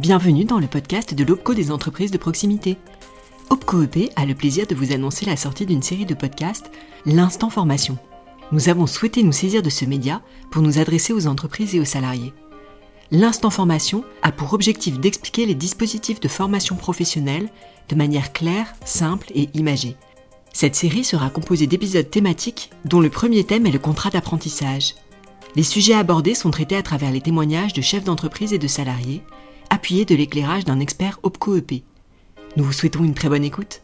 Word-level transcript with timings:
Bienvenue 0.00 0.46
dans 0.46 0.58
le 0.58 0.66
podcast 0.66 1.12
de 1.12 1.24
l'OPCO 1.24 1.52
des 1.52 1.70
entreprises 1.70 2.10
de 2.10 2.16
proximité. 2.16 2.78
OPCO 3.50 3.82
EP 3.82 4.08
a 4.16 4.24
le 4.24 4.34
plaisir 4.34 4.66
de 4.66 4.74
vous 4.74 4.94
annoncer 4.94 5.26
la 5.26 5.36
sortie 5.36 5.66
d'une 5.66 5.82
série 5.82 6.06
de 6.06 6.14
podcasts, 6.14 6.70
L'Instant 7.04 7.50
Formation. 7.50 7.98
Nous 8.50 8.70
avons 8.70 8.86
souhaité 8.86 9.22
nous 9.22 9.30
saisir 9.30 9.60
de 9.62 9.68
ce 9.68 9.84
média 9.84 10.22
pour 10.50 10.62
nous 10.62 10.78
adresser 10.78 11.12
aux 11.12 11.26
entreprises 11.26 11.74
et 11.74 11.80
aux 11.80 11.84
salariés. 11.84 12.32
L'Instant 13.10 13.50
Formation 13.50 14.02
a 14.22 14.32
pour 14.32 14.54
objectif 14.54 14.98
d'expliquer 14.98 15.44
les 15.44 15.54
dispositifs 15.54 16.20
de 16.20 16.28
formation 16.28 16.76
professionnelle 16.76 17.50
de 17.90 17.94
manière 17.94 18.32
claire, 18.32 18.72
simple 18.86 19.30
et 19.34 19.50
imagée. 19.52 19.96
Cette 20.54 20.76
série 20.76 21.04
sera 21.04 21.28
composée 21.28 21.66
d'épisodes 21.66 22.08
thématiques 22.08 22.70
dont 22.86 23.00
le 23.00 23.10
premier 23.10 23.44
thème 23.44 23.66
est 23.66 23.70
le 23.70 23.78
contrat 23.78 24.08
d'apprentissage. 24.08 24.94
Les 25.56 25.62
sujets 25.62 25.92
abordés 25.92 26.34
sont 26.34 26.50
traités 26.50 26.76
à 26.76 26.82
travers 26.82 27.12
les 27.12 27.20
témoignages 27.20 27.74
de 27.74 27.82
chefs 27.82 28.04
d'entreprise 28.04 28.54
et 28.54 28.58
de 28.58 28.66
salariés, 28.66 29.22
appuyés 29.70 30.04
de 30.04 30.14
l'éclairage 30.14 30.64
d'un 30.64 30.80
expert 30.80 31.20
OPCO-EP. 31.22 31.82
Nous 32.56 32.64
vous 32.64 32.72
souhaitons 32.72 33.04
une 33.04 33.14
très 33.14 33.28
bonne 33.28 33.44
écoute. 33.44 33.82